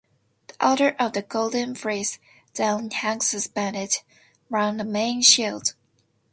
The 0.47 0.67
Order 0.67 0.95
of 0.97 1.13
the 1.13 1.21
Golden 1.21 1.75
Fleece 1.75 2.17
then 2.55 2.89
hangs 2.89 3.27
suspended 3.27 3.97
round 4.49 4.79
the 4.79 4.83
main 4.83 5.21
shield. 5.21 5.75